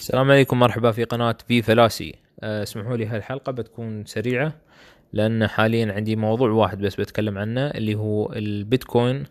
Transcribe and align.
السلام 0.00 0.30
عليكم 0.30 0.58
مرحبا 0.58 0.92
في 0.92 1.04
قناة 1.04 1.36
في 1.48 1.62
فلاسي. 1.62 2.14
أه، 2.42 2.62
اسمحوا 2.62 2.96
لي 2.96 3.06
هالحلقة 3.06 3.52
بتكون 3.52 4.04
سريعة 4.04 4.52
لأن 5.12 5.46
حاليا 5.46 5.92
عندي 5.92 6.16
موضوع 6.16 6.50
واحد 6.50 6.78
بس 6.78 6.94
بتكلم 6.94 7.38
عنه 7.38 7.66
اللي 7.66 7.94
هو 7.94 8.32
البيتكوين 8.32 9.24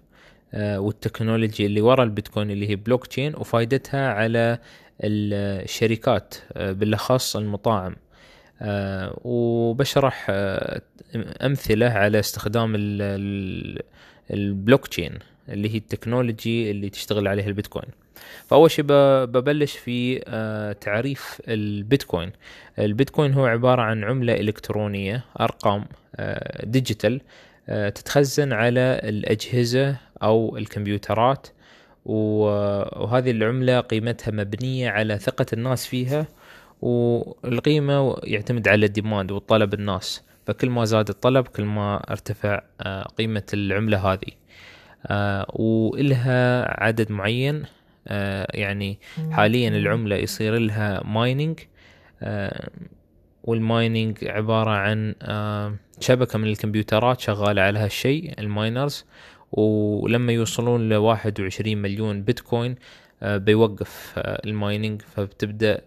أه، 0.54 0.79
وال 0.79 0.94
technology 0.94 1.65
اللي 1.66 1.82
ورا 1.82 2.04
البيتكوين 2.04 2.52
اللي 2.52 2.70
هي 2.70 2.76
بلوك 2.76 3.08
تشين 3.08 3.36
وفائدتها 3.36 4.13
على 4.13 4.60
الشركات 5.04 6.36
أه، 6.54 6.71
بالأخص 6.71 7.36
المطاعم. 7.36 7.95
وبشرح 9.23 10.27
أمثلة 11.41 11.89
على 11.89 12.20
استخدام 12.20 12.73
البلوك 14.31 14.88
تشين 14.88 15.20
اللي 15.49 15.73
هي 15.73 15.77
ال 15.77 15.86
technology 15.86 16.71
اللي 16.71 16.89
تشتغل 16.89 17.27
عليها 17.27 17.47
البيتكوين. 17.47 17.89
فأول 18.47 18.71
شيء 18.71 18.86
ببلش 19.25 19.77
في 19.77 20.23
آه، 20.27 20.71
تعريف 20.71 21.41
البيتكوين. 21.47 22.32
البيتكوين 22.79 23.33
هو 23.33 23.46
عبارة 23.46 23.82
عن 23.82 24.04
عملة 24.04 24.33
إلكترونية 24.33 25.23
أرقام 25.39 25.86
digital 26.64 27.21
آه، 27.69 27.87
آه، 27.87 27.89
تتخزن 27.89 28.54
على 28.54 29.01
الأجهزة 29.04 29.96
أو 30.24 30.57
الكمبيوترات. 30.57 31.47
وهذه 32.05 33.31
العملة 33.31 33.80
قيمتها 33.80 34.31
مبنية 34.31 34.89
على 34.89 35.17
ثقة 35.17 35.45
الناس 35.53 35.88
فيها 35.88 36.27
والقيمة 36.81 38.16
يعتمد 38.23 38.67
على 38.67 38.86
ال 38.86 38.92
demand 38.92 39.31
والطلب 39.31 39.73
الناس. 39.73 40.23
فكل 40.47 40.69
ما 40.69 40.86
زاد 40.86 41.09
الطلب 41.09 41.47
كل 41.47 41.63
ما 41.63 42.11
ارتفع 42.11 42.61
قيمة 43.17 43.44
العملة 43.53 44.13
هذه. 44.13 44.31
وإلها 45.49 46.66
عدد 46.83 47.11
معين. 47.11 47.55
آه، 47.55 47.78
يعني 48.53 48.99
حاليا 49.31 49.69
العملة 49.69 50.16
يصير 50.16 50.58
لها 50.58 51.03
mining 51.03 51.59
آه، 52.22 52.69
وال 53.44 53.64
mining 53.64 54.25
عبارة 54.25 54.71
عن 54.71 55.16
آه، 55.21 55.75
شبكة 55.99 56.39
من 56.39 56.47
الكمبيوترات 56.47 57.19
شغالة 57.19 57.61
على 57.61 57.79
هالشيء 57.79 58.39
ال 58.39 58.49
miners 58.49 59.05
ولما 59.51 60.33
يوصلون 60.33 60.89
ل 60.89 60.93
21 60.93 61.77
مليون 61.77 62.21
بيتكوين 62.23 62.75
بيوقف 63.21 64.13
ال 64.17 64.30
mining 64.30 65.02
فبتبدأ 65.01 65.81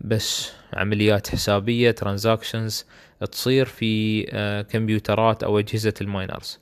بس 0.00 0.52
عمليات 0.72 1.28
حسابية 1.28 1.90
transactions 1.90 2.86
تصير 3.32 3.66
في 3.66 4.22
كمبيوترات 4.70 5.42
أو 5.42 5.58
أجهزة 5.58 5.94
ال 6.00 6.08
miners. 6.08 6.60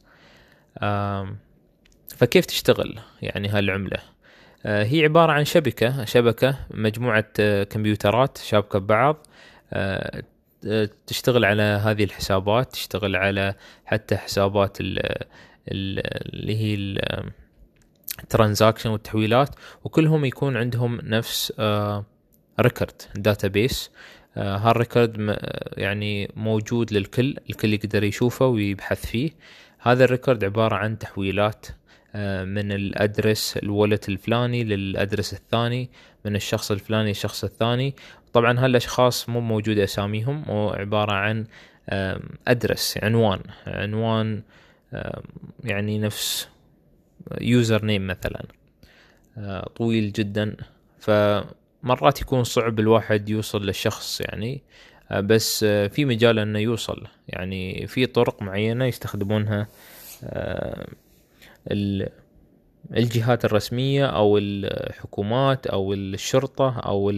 فكيف 2.16 2.46
تشتغل 2.46 2.98
يعني 3.22 3.48
هالعملة؟ 3.48 3.96
آه، 3.96 4.11
هي 4.64 5.04
عبارة 5.04 5.32
عن 5.32 5.44
شبكة 5.44 6.04
شبكة 6.04 6.58
مجموعة 6.70 7.24
آه، 7.40 7.64
كمبيوترات 7.64 8.38
شابكة 8.38 8.78
ببعض 8.78 9.26
آه، 9.72 10.22
تشتغل 11.06 11.44
على 11.44 11.62
هذه 11.62 12.04
الحسابات 12.04 12.72
تشتغل 12.72 13.16
على 13.16 13.54
حتى 13.84 14.16
حسابات 14.16 14.78
اللي 14.80 16.56
هي 16.56 16.74
ال 18.22 18.28
transaction 18.28 18.90
والتحويلات 18.90 19.48
وكلهم 19.84 20.24
يكون 20.24 20.56
عندهم 20.56 21.00
نفس 21.02 21.52
record 22.60 23.02
database 23.14 23.90
هال 24.36 24.61
record 24.61 25.36
يعني 25.76 26.32
موجود 26.36 26.92
للكل 26.92 27.36
الكل 27.50 27.74
يقدر 27.74 28.04
يشوفه 28.04 28.46
ويبحث 28.46 29.06
فيه. 29.06 29.30
هذا 29.78 30.04
ال 30.04 30.10
record 30.10 30.44
عبارة 30.44 30.74
عن 30.74 30.98
تحويلات. 30.98 31.66
آه، 31.66 31.81
من 32.44 32.72
ال 32.72 32.83
address 32.83 33.56
ال 33.56 33.64
wallet 33.64 34.08
الفلاني 34.08 34.64
لل 34.64 34.80
address 34.80 35.32
الثاني 35.32 35.90
من 36.24 36.36
الشخص 36.36 36.70
الفلاني 36.70 37.08
للشخص 37.08 37.44
الثاني. 37.44 37.94
طبعا 38.32 38.58
هالأشخاص 38.58 39.28
مو 39.28 39.40
موجود 39.40 39.78
أساميهم 39.78 40.44
هو 40.48 40.70
عبارة 40.70 41.12
عن 41.12 41.46
address 42.48 42.98
عنوان. 43.02 43.40
عنوان 43.66 44.42
يعني 45.64 45.98
نفس 45.98 46.48
username 47.40 48.06
مثلا. 48.06 48.44
آه، 49.38 49.68
طويل 49.76 50.12
جدا. 50.12 50.56
فمرات 50.98 52.20
يكون 52.20 52.44
صعب 52.44 52.80
الواحد 52.80 53.28
يوصل 53.28 53.66
للشخص 53.66 54.20
يعني. 54.20 54.62
آه، 55.10 55.20
بس 55.20 55.64
في 55.64 56.04
مجال 56.04 56.38
إنه 56.38 56.58
يوصل. 56.58 57.06
يعني 57.28 57.86
في 57.86 58.06
طرق 58.06 58.42
معينة 58.42 58.84
يستخدمونها. 58.84 59.68
الجهات 62.96 63.44
الرسمية 63.44 64.06
أو 64.06 64.38
الحكومات 64.38 65.66
أو 65.66 65.92
الشرطة 65.92 66.80
أو 66.80 67.10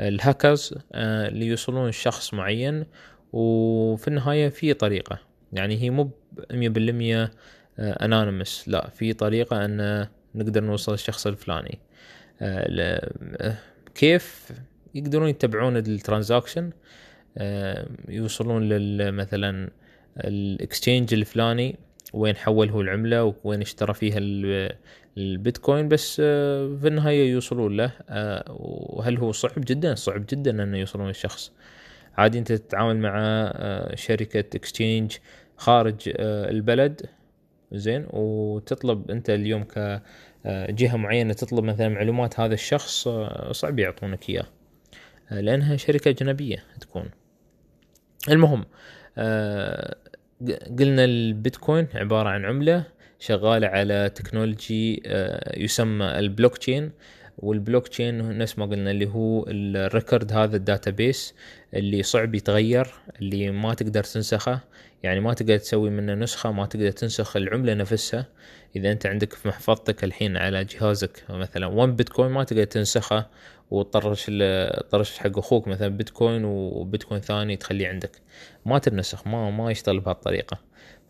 الهاكرز 0.00 0.74
آه، 0.92 1.28
اللي 1.28 1.46
يوصلون 1.46 1.88
لشخص 1.88 2.34
معين. 2.34 2.86
وفي 3.32 4.08
النهاية 4.08 4.48
في 4.48 4.74
طريقة 4.74 5.18
يعني 5.52 5.82
هي 5.82 5.90
مو 5.90 6.10
مية 6.52 6.68
بالمية 6.68 7.30
anonymous 7.78 8.68
لا 8.68 8.90
في 8.90 9.12
طريقة 9.12 9.64
أن 9.64 10.06
نقدر 10.34 10.64
نوصل 10.64 10.92
للشخص 10.92 11.26
الفلاني. 11.26 11.78
آه، 12.40 13.56
كيف 13.94 14.52
يقدرون 14.94 15.28
يتبعون 15.28 15.76
ال 15.76 15.83
transaction؟ 15.83 16.70
آه، 17.38 17.86
يوصلون 18.08 18.68
مثلا 19.10 19.70
ال 20.18 20.29
exchange 20.29 21.14
الفلاني. 21.14 21.78
وين 22.14 22.36
حول 22.36 22.70
هو 22.70 22.80
العملة 22.80 23.34
وين 23.44 23.60
اشترى 23.60 23.94
فيها 23.94 24.18
البيتكوين 25.18 25.88
بس 25.88 26.22
آه، 26.24 26.76
في 26.80 26.88
النهاية 26.88 27.30
يوصلون 27.32 27.76
له 27.76 27.92
آه، 28.08 28.44
وهل 28.58 29.18
هو 29.18 29.32
صعب 29.32 29.52
جدا؟ 29.58 29.94
صعب 29.94 30.26
جدا 30.28 30.62
انه 30.62 30.78
يوصلون 30.78 31.06
للشخص. 31.06 31.52
عادي 32.16 32.38
أنت 32.38 32.52
تتعامل 32.52 32.96
مع 32.96 33.12
آه، 33.16 33.94
شركة 33.94 34.56
exchange 34.56 35.16
خارج 35.56 36.12
البلد 36.18 37.06
زين 37.72 38.06
وتطلب 38.10 39.10
أنت 39.10 39.30
اليوم 39.30 39.64
كجهه 39.64 40.96
معينة 40.96 41.32
تطلب 41.32 41.64
مثلا 41.64 41.88
معلومات 41.88 42.40
هذا 42.40 42.54
الشخص 42.54 43.08
صعب 43.50 43.78
يعطونك 43.78 44.30
إياه 44.30 44.46
لأنها 45.30 45.76
شركة 45.76 46.08
أجنبية 46.08 46.64
تكون. 46.80 47.10
المهم 48.28 48.64
قلنا 50.78 51.04
البيتكوين 51.04 51.86
عبارة 51.94 52.28
عن 52.28 52.44
عملة 52.44 52.84
شغالة 53.18 53.66
على 53.66 54.10
technology 54.14 55.02
آه، 55.06 55.58
يسمى 55.58 56.18
البلوك 56.18 56.58
تشين 56.58 56.90
والبلوك 57.44 57.88
تشين 57.88 58.38
نفس 58.38 58.58
ما 58.58 58.66
قلنا 58.66 58.90
اللي 58.90 59.06
هو 59.06 59.44
ال 59.48 59.60
record 59.60 60.32
هذا 60.32 60.56
ال 60.56 60.65
database 60.65 61.34
اللي 61.74 62.02
صعب 62.02 62.34
يتغير 62.34 62.86
اللي 63.20 63.50
ما 63.50 63.74
تقدر 63.74 64.04
تنسخه. 64.04 64.60
يعني 65.02 65.20
ما 65.20 65.34
تقدر 65.34 65.56
تسوي 65.56 65.90
منه 65.90 66.14
نسخة 66.14 66.52
ما 66.52 66.66
تقدر 66.66 66.90
تنسخ 66.90 67.36
العملة 67.36 67.74
نفسها. 67.74 68.26
إذا 68.76 68.92
أنت 68.92 69.06
عندك 69.06 69.32
في 69.32 69.48
محفظتك 69.48 70.04
الحين 70.04 70.36
على 70.36 70.64
جهازك 70.64 71.24
مثلا 71.30 71.66
1 71.66 71.96
بيتكوين 71.96 72.30
ما 72.30 72.44
تقدر 72.44 72.64
تنسخه 72.64 73.26
وتطرش 73.70 74.30
طرش 74.90 75.18
حق 75.18 75.38
أخوك 75.38 75.68
مثلا 75.68 75.88
بيتكوين 75.88 76.44
وبيتكوين 76.44 77.20
ثاني 77.20 77.56
تخليه 77.56 77.88
عندك. 77.88 78.10
ما 78.66 78.78
تنسخ 78.78 79.26
ما 79.26 79.50
ما 79.50 79.70
يشتغل 79.70 80.00
بهالطريقة. 80.00 80.58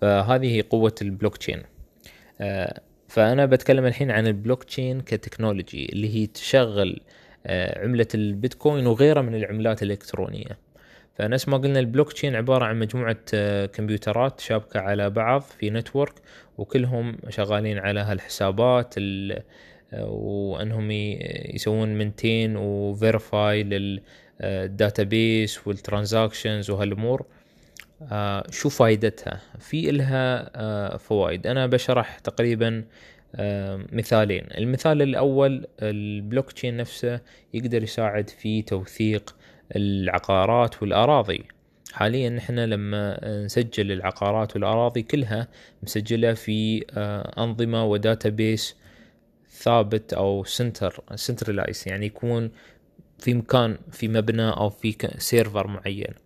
فهذه 0.00 0.46
هي 0.56 0.60
قوة 0.62 0.94
البلوك 1.02 1.36
تشين. 1.36 1.62
آه، 2.40 2.80
فأنا 3.14 3.46
بتكلم 3.46 3.86
الحين 3.86 4.10
عن 4.10 4.26
ال 4.26 4.64
blockchain 4.64 5.00
ك 5.00 5.08
technology 5.08 5.88
اللي 5.92 6.14
هي 6.14 6.26
تشغل 6.26 7.00
آه، 7.46 7.84
عملة 7.84 8.06
البيتكوين 8.14 8.86
وغيرها 8.86 9.22
من 9.22 9.34
العملات 9.34 9.82
الإلكترونية. 9.82 10.58
فنفس 11.14 11.48
ما 11.48 11.56
قلنا 11.56 11.78
البلوك 11.80 12.12
تشين 12.12 12.36
عبارة 12.36 12.64
عن 12.64 12.78
مجموعة 12.78 13.16
آه، 13.34 13.66
كمبيوترات 13.66 14.40
شابكة 14.40 14.80
على 14.80 15.10
بعض 15.10 15.42
في 15.42 15.70
network 15.70 16.12
وكلهم 16.58 17.16
شغالين 17.28 17.78
على 17.78 18.00
هالحسابات 18.00 18.94
وأنهم 19.92 20.90
يسوون 21.54 21.88
maintain 21.98 22.56
و 22.56 22.71
verify 22.71 23.62
لل 24.42 24.67
database 24.67 25.66
وال 25.66 25.81
transactions 25.81 26.70
وهالأمور. 26.70 27.20
آه، 27.20 27.43
شو 28.50 28.68
فائدتها 28.68 29.40
في 29.58 29.90
إلها 29.90 30.50
آه، 30.54 30.96
فوائد. 30.96 31.46
أنا 31.46 31.66
بشرح 31.66 32.18
تقريبا 32.18 32.84
آه، 33.34 33.84
مثالين. 33.92 34.46
المثال 34.58 35.02
الأول 35.02 35.66
البلوك 35.82 36.52
تشين 36.52 36.76
نفسه 36.76 37.20
يقدر 37.54 37.82
يساعد 37.82 38.30
في 38.30 38.62
توثيق 38.62 39.36
العقارات 39.76 40.82
والأراضي. 40.82 41.44
حاليا 41.92 42.30
نحن 42.30 42.58
لما 42.58 43.20
نسجل 43.44 43.92
العقارات 43.92 44.54
والأراضي 44.54 45.02
كلها 45.02 45.48
مسجله 45.82 46.34
في 46.34 46.84
أنظمة 47.38 47.84
و 47.84 47.94
database 47.94 48.76
ثابت 49.50 50.12
أو 50.12 50.44
center 50.44 51.04
centralized 51.14 51.84
يعني 51.86 52.06
يكون 52.06 52.50
في 53.18 53.34
مكان 53.34 53.78
في 53.92 54.08
مبنى 54.08 54.50
أو 54.50 54.70
في 54.70 54.96
server 55.18 55.66
معين. 55.66 56.23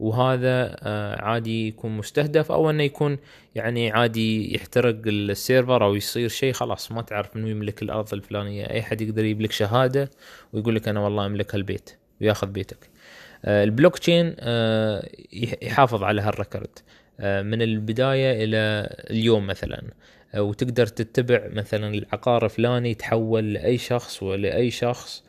وهذا 0.00 0.76
آه، 0.82 1.22
عادي 1.22 1.68
يكون 1.68 1.96
مستهدف 1.96 2.52
أو 2.52 2.70
إنه 2.70 2.82
يكون 2.82 3.18
يعني 3.54 3.90
عادي 3.90 4.54
يحترق 4.54 4.96
ال 5.06 5.17
server 5.17 5.84
أو 5.84 5.94
يصير 5.94 6.28
شيء 6.28 6.52
خلاص 6.52 6.92
ما 6.92 7.02
تعرف 7.02 7.36
منو 7.36 7.48
يملك 7.48 7.82
الأرض 7.82 8.14
الفلانية. 8.14 8.70
أي 8.70 8.82
حد 8.82 9.00
يقدر 9.00 9.24
يجيب 9.24 9.40
لك 9.40 9.52
شهادة 9.52 10.10
ويقول 10.52 10.74
لك 10.74 10.88
أنا 10.88 11.00
والله 11.00 11.26
املك 11.26 11.54
هالبيت 11.54 11.90
وياخذ 12.20 12.46
بيتك. 12.46 12.90
آه، 13.44 13.64
البلوك 13.64 13.98
تشين 13.98 14.36
آه، 14.38 15.08
يحافظ 15.62 16.02
على 16.02 16.22
هال 16.22 16.36
record 16.36 16.78
من 17.20 17.62
البداية 17.62 18.44
إلى 18.44 18.88
اليوم 19.10 19.46
مثلا. 19.46 19.82
وتقدر 20.36 20.86
تتبع 20.86 21.48
مثلا 21.52 21.94
العقار 21.94 22.44
الفلاني 22.44 22.94
تحول 22.94 23.52
لأي 23.52 23.78
شخص 23.78 24.22
ولأي 24.22 24.70
شخص 24.70 25.24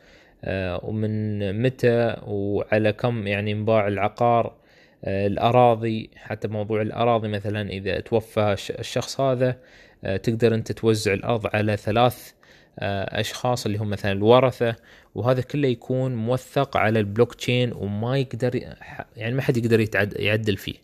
ومن 0.82 1.62
متى 1.62 2.16
وعلى 2.26 2.92
كم 2.92 3.26
يعني 3.26 3.52
انباع 3.52 3.88
العقار. 3.88 4.61
آه، 5.04 5.26
الأراضي 5.26 6.10
حتى 6.16 6.48
موضوع 6.48 6.82
الأراضي 6.82 7.28
مثلا 7.28 7.70
إذا 7.70 8.00
توفى 8.00 8.56
الشخص 8.78 9.20
هذا 9.20 9.56
آه، 10.04 10.16
تقدر 10.16 10.54
أنت 10.54 10.72
توزع 10.72 11.12
الأرض 11.12 11.46
على 11.56 11.76
ثلاث 11.76 12.32
آه، 12.78 13.20
أشخاص 13.20 13.66
اللي 13.66 13.78
هم 13.78 13.90
مثلا 13.90 14.12
الورثة 14.12 14.76
وهذا 15.14 15.40
كله 15.40 15.68
يكون 15.68 16.14
موثق 16.14 16.76
على 16.76 17.00
البلوك 17.00 17.34
تشين 17.34 17.72
وما 17.72 18.18
يقدر 18.18 18.60
يعني 19.16 19.34
ما 19.34 19.42
حد 19.42 19.56
يقدر 19.56 19.86
يعدل 20.20 20.56
فيه. 20.56 20.74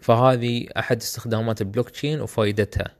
فهذه 0.00 0.66
أحد 0.78 0.96
استخدامات 0.96 1.60
البلوك 1.60 1.90
تشين 1.90 2.20
وفائدتها. 2.20 2.90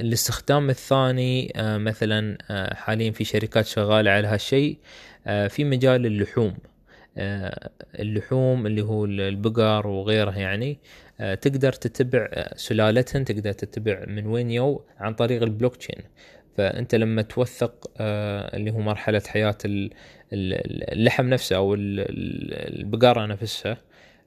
الاستخدام 0.00 0.70
الثاني 0.70 1.52
مثلا 1.56 2.38
حاليا 2.74 3.10
في 3.10 3.24
شركات 3.24 3.66
شغالة 3.66 4.10
على 4.10 4.28
هالشيء 4.28 4.78
في 5.24 5.64
مجال 5.64 6.06
اللحوم. 6.06 6.54
اللحوم 7.98 8.66
اللي 8.66 8.82
هو 8.82 9.04
البقر 9.04 9.86
وغيرها 9.86 10.38
يعني 10.38 10.78
آه، 11.20 11.34
تقدر 11.34 11.72
تتبع 11.72 12.28
آه، 12.32 12.54
سلالتهن 12.56 13.24
تقدر 13.24 13.52
تتبع 13.52 14.04
من 14.06 14.26
وين 14.26 14.50
يو. 14.50 14.84
عن 14.98 15.14
طريق 15.14 15.42
البلوك 15.42 15.76
تشين 15.76 16.02
فأنت 16.56 16.94
لما 16.94 17.22
توثق 17.22 17.90
اللي 18.00 18.70
هو 18.70 18.78
مرحلة 18.78 19.22
حياة 19.26 19.58
اللحم 20.32 21.26
نفسه 21.26 21.56
أو 21.56 21.74
البقرة 21.74 23.26
نفسها 23.26 23.76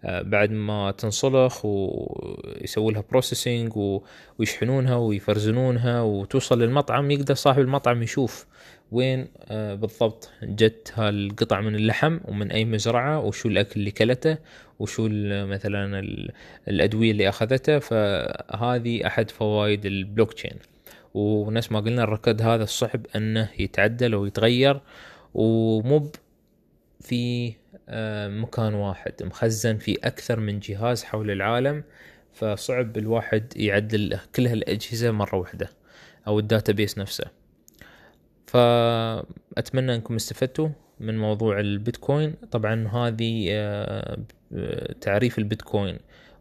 بعد 0.04 0.52
ما 0.52 0.92
تنصلخ 0.92 1.66
ويسووا 1.66 2.92
لها 2.92 3.04
processing 3.12 3.74
ويشحنونها 4.40 4.96
ويفرزنونها 4.96 6.02
وتوصل 6.02 6.62
للمطعم 6.62 7.12
يقدر 7.12 7.36
صاحب 7.36 7.60
المطعم 7.60 8.04
يشوف 8.04 8.46
وين 8.92 9.28
آه، 9.46 9.76
بالضبط 9.76 10.30
جت 10.44 10.94
هالقطع 10.96 11.62
من 11.62 11.76
اللحم 11.76 12.20
ومن 12.26 12.52
أي 12.52 12.66
مزرعة 12.66 13.20
وشو 13.20 13.50
الأكل 13.50 13.80
اللي 13.80 13.92
كلته 13.92 14.38
وشو 14.80 15.10
مثلا 15.30 16.04
الأدوية 16.68 17.12
اللي 17.12 17.30
اخذتها 17.30 17.80
فهذه 17.80 19.08
أحد 19.08 19.32
فوائد 19.32 19.86
البلوك 19.86 20.34
تشين 20.34 20.58
ونفس 21.14 21.72
ما 21.72 21.80
قلنا 21.80 22.04
الركض 22.04 22.42
هذا 22.42 22.64
الصعب 22.64 23.06
أنه 23.16 23.50
يتعدل 23.60 24.16
ويتغير 24.16 24.82
ومو 25.34 26.12
في 27.02 27.48
آه، 27.48 27.61
مكان 28.28 28.74
واحد 28.74 29.14
مخزن 29.24 29.78
في 29.78 29.98
أكثر 30.04 30.40
من 30.40 30.60
جهاز 30.60 31.04
حول 31.04 31.32
العالم 31.32 31.84
فصعب 32.34 32.98
الواحد 32.98 33.54
يعدل 33.56 34.20
كل 34.36 34.48
هالأجهزة 34.48 35.12
مرة 35.12 35.36
واحدة 35.36 35.70
أو 36.28 36.40
ال 36.40 36.46
database 36.46 36.98
نفسه. 36.98 37.26
فأتمنى 38.48 39.96
أنكم 39.96 40.16
استفدتوا 40.16 40.70
من 41.00 41.18
موضوع 41.18 41.60
البيتكوين. 41.60 42.34
طبعا 42.52 42.88
هذه 42.88 43.48
آه، 43.52 44.18
تعريف 45.02 45.38
البيتكوين 45.38 45.98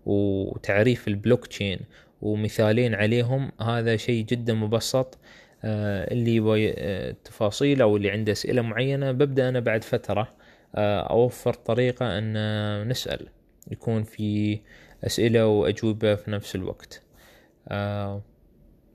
وتعريف 0.06 1.08
البلوك 1.08 1.46
تشين 1.46 1.78
ومثالين 2.22 2.94
عليهم 2.94 3.52
هذا 3.60 3.96
شيء 3.96 4.24
جدا 4.24 4.54
مبسط 4.54 5.18
آه، 5.64 6.12
اللي 6.12 6.34
يبغى 6.34 6.74
آه، 6.76 7.14
تفاصيل 7.24 7.82
أو 7.82 7.96
اللي 7.96 8.10
عنده 8.10 8.32
أسئلة 8.32 8.62
معينة 8.62 9.12
ببدأ 9.12 9.48
أنا 9.48 9.60
بعد 9.60 9.84
فترة. 9.84 10.39
أوفر 10.76 11.52
طريقة 11.52 12.18
أن 12.18 12.88
نسأل 12.88 13.28
يكون 13.70 14.02
في 14.02 14.60
أسئلة 15.04 15.46
وأجوبة 15.46 16.14
في 16.14 16.30
نفس 16.30 16.54
الوقت. 16.54 17.02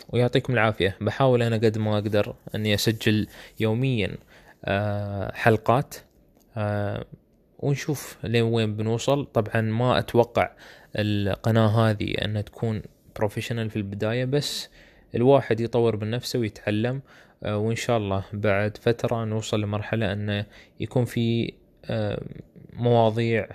ويعطيكم 0.09 0.53
العافية. 0.53 0.97
بحاول 1.01 1.43
أنا 1.43 1.55
قد 1.55 1.77
ما 1.77 1.93
أقدر 1.93 2.35
أني 2.55 2.73
أسجل 2.73 3.27
يوميا 3.59 4.17
آه، 4.65 5.31
حلقات. 5.35 5.95
آه، 6.57 7.05
ونشوف 7.59 8.17
لين 8.23 8.43
وين 8.43 8.75
بنوصل. 8.75 9.25
طبعا 9.25 9.61
ما 9.61 9.99
أتوقع 9.99 10.51
القناة 10.95 11.67
هذه 11.67 12.15
أنها 12.25 12.41
تكون 12.41 12.81
بروفيشنال 13.15 13.69
في 13.69 13.75
البداية 13.75 14.25
بس 14.25 14.69
الواحد 15.15 15.59
يطور 15.59 15.97
من 15.97 16.09
نفسه 16.09 16.39
ويتعلم. 16.39 17.01
آه، 17.43 17.57
وإن 17.57 17.75
شاء 17.75 17.97
الله 17.97 18.23
بعد 18.33 18.77
فترة 18.77 19.25
نوصل 19.25 19.61
لمرحلة 19.61 20.13
أنه 20.13 20.45
يكون 20.79 21.05
في 21.05 21.53
مواضيع 22.73 23.47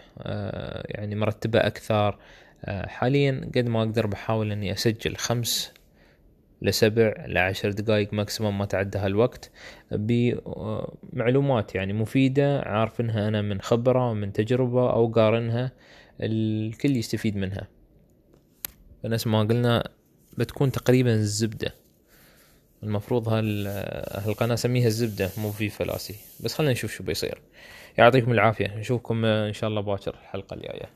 يعني 0.84 1.14
مرتبة 1.14 1.58
أكثر. 1.58 2.18
حاليا 2.66 3.50
قد 3.56 3.68
ما 3.68 3.82
أقدر 3.82 4.06
بحاول 4.06 4.52
أني 4.52 4.72
أسجل 4.72 5.16
خمس 5.16 5.72
لسبع 6.62 7.14
لعشر 7.26 7.70
دقائق 7.70 8.12
ماكسيموم 8.12 8.58
ما 8.58 8.64
تعدى 8.64 8.98
هالوقت 8.98 9.50
بمعلومات 9.92 11.74
يعني 11.74 11.92
مفيدة 11.92 12.60
عارفنها 12.60 13.28
أنا 13.28 13.42
من 13.42 13.60
خبرة 13.60 14.10
ومن 14.10 14.32
تجربة 14.32 14.92
أو 14.92 15.06
قارنها 15.06 15.72
الكل 16.20 16.96
يستفيد 16.96 17.36
منها. 17.36 17.68
فنفس 19.02 19.26
ما 19.26 19.40
قلنا 19.40 19.88
بتكون 20.38 20.72
تقريبا 20.72 21.14
الزبدة. 21.14 21.74
المفروض 22.82 23.28
هالقناة 23.28 24.54
سميها 24.54 24.86
الزبدة 24.86 25.30
مو 25.38 25.50
في 25.52 25.68
فلاسي. 25.68 26.14
بس 26.40 26.54
خلينا 26.54 26.72
نشوف 26.72 26.92
شو 26.92 27.04
بيصير. 27.04 27.38
يعطيكم 27.98 28.32
العافية. 28.32 28.76
نشوفكم 28.76 29.24
إن 29.24 29.52
شاء 29.52 29.70
الله 29.70 29.80
باكر 29.80 30.14
الحلقة 30.14 30.54
الجاية. 30.54 30.90